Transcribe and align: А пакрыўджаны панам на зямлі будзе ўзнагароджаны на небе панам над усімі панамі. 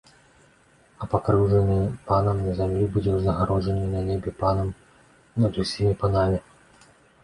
А 1.05 1.09
пакрыўджаны 1.11 1.75
панам 2.09 2.41
на 2.47 2.51
зямлі 2.61 2.89
будзе 2.97 3.11
ўзнагароджаны 3.19 3.85
на 3.95 4.05
небе 4.11 4.37
панам 4.43 4.77
над 5.47 5.53
усімі 5.65 5.93
панамі. 6.05 6.47